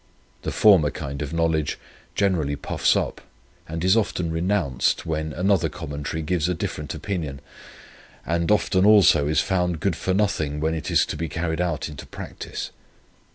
The 0.41 0.51
former 0.51 0.89
kind 0.89 1.21
of 1.21 1.31
knowledge 1.31 1.77
generally 2.15 2.55
puffs 2.55 2.95
up, 2.95 3.21
and 3.69 3.83
is 3.83 3.95
often 3.95 4.31
renounced, 4.31 5.05
when 5.05 5.31
another 5.31 5.69
commentary 5.69 6.23
gives 6.23 6.49
a 6.49 6.55
different 6.55 6.95
opinion, 6.95 7.39
and 8.25 8.49
often 8.51 8.83
also 8.83 9.27
is 9.27 9.41
found 9.41 9.79
good 9.79 9.95
for 9.95 10.15
nothing, 10.15 10.59
when 10.59 10.73
it 10.73 10.89
is 10.89 11.05
to 11.05 11.15
be 11.15 11.29
carried 11.29 11.61
out 11.61 11.87
into 11.87 12.07
practice. 12.07 12.71